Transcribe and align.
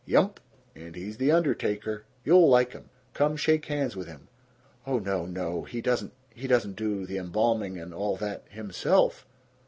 "Yump, 0.03 0.39
and 0.75 0.95
he's 0.95 1.17
the 1.17 1.31
undertaker. 1.31 2.05
You'll 2.25 2.49
like 2.49 2.73
him. 2.73 2.89
Come 3.13 3.37
shake 3.37 3.65
hands 3.65 3.95
with 3.95 4.07
him." 4.07 4.29
"Oh 4.87 4.97
no, 4.97 5.27
no! 5.27 5.61
He 5.61 5.79
doesn't 5.79 6.11
he 6.33 6.47
doesn't 6.47 6.73
do 6.75 7.05
the 7.05 7.19
embalming 7.19 7.77
and 7.77 7.93
all 7.93 8.15
that 8.17 8.45
himself? 8.49 9.27